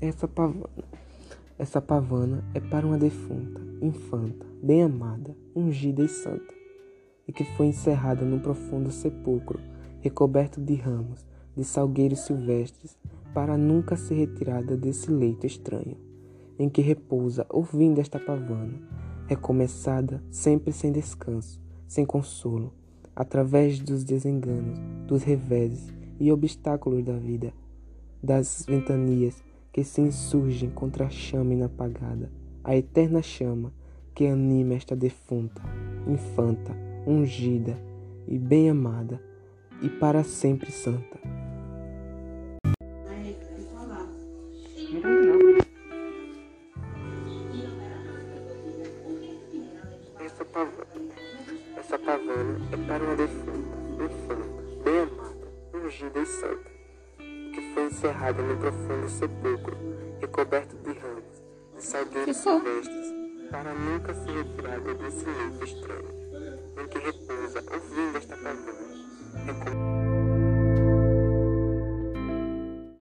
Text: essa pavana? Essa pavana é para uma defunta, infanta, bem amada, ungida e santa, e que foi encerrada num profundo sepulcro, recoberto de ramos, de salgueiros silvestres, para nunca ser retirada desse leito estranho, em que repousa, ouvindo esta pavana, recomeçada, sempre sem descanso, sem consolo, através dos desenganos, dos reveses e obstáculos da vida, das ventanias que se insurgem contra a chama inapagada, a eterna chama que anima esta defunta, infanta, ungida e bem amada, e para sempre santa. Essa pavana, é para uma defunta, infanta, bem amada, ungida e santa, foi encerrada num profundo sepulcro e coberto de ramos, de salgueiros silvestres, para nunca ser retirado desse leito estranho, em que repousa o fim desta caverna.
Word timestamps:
essa 0.00 0.28
pavana? 0.28 0.84
Essa 1.58 1.80
pavana 1.80 2.44
é 2.52 2.60
para 2.60 2.86
uma 2.86 2.98
defunta, 2.98 3.60
infanta, 3.80 4.46
bem 4.62 4.82
amada, 4.82 5.34
ungida 5.54 6.02
e 6.02 6.08
santa, 6.08 6.54
e 7.26 7.32
que 7.32 7.44
foi 7.56 7.66
encerrada 7.66 8.24
num 8.24 8.38
profundo 8.38 8.90
sepulcro, 8.90 9.58
recoberto 10.00 10.60
de 10.60 10.74
ramos, 10.74 11.26
de 11.56 11.64
salgueiros 11.64 12.20
silvestres, 12.20 12.98
para 13.32 13.56
nunca 13.56 13.96
ser 13.96 14.16
retirada 14.16 14.76
desse 14.76 15.10
leito 15.10 15.46
estranho, 15.46 15.96
em 16.58 16.68
que 16.68 16.82
repousa, 16.82 17.46
ouvindo 17.48 17.98
esta 17.98 18.20
pavana, 18.20 18.78
recomeçada, 19.26 20.22
sempre 20.30 20.72
sem 20.72 20.92
descanso, 20.92 21.58
sem 21.88 22.04
consolo, 22.04 22.72
através 23.14 23.80
dos 23.80 24.04
desenganos, 24.04 24.78
dos 25.06 25.22
reveses 25.22 25.90
e 26.20 26.30
obstáculos 26.30 27.02
da 27.02 27.16
vida, 27.16 27.52
das 28.22 28.64
ventanias 28.68 29.42
que 29.76 29.84
se 29.84 30.00
insurgem 30.00 30.70
contra 30.70 31.04
a 31.04 31.10
chama 31.10 31.52
inapagada, 31.52 32.32
a 32.64 32.74
eterna 32.74 33.20
chama 33.20 33.74
que 34.14 34.26
anima 34.26 34.72
esta 34.72 34.96
defunta, 34.96 35.60
infanta, 36.08 36.74
ungida 37.06 37.78
e 38.26 38.38
bem 38.38 38.70
amada, 38.70 39.22
e 39.82 39.90
para 39.90 40.24
sempre 40.24 40.72
santa. 40.72 41.20
Essa 51.76 51.98
pavana, 51.98 52.58
é 52.72 52.76
para 52.88 53.04
uma 53.04 53.14
defunta, 53.14 53.76
infanta, 54.02 54.82
bem 54.82 55.00
amada, 55.00 55.48
ungida 55.74 56.18
e 56.18 56.24
santa, 56.24 56.75
foi 57.76 57.84
encerrada 57.84 58.40
num 58.40 58.56
profundo 58.56 59.06
sepulcro 59.06 59.76
e 60.22 60.26
coberto 60.28 60.74
de 60.78 60.98
ramos, 60.98 61.42
de 61.74 61.84
salgueiros 61.84 62.36
silvestres, 62.38 63.14
para 63.50 63.74
nunca 63.74 64.14
ser 64.14 64.30
retirado 64.30 64.94
desse 64.94 65.26
leito 65.26 65.62
estranho, 65.62 66.08
em 66.82 66.88
que 66.88 66.98
repousa 66.98 67.60
o 67.60 67.80
fim 67.80 68.12
desta 68.12 68.34
caverna. 68.34 69.85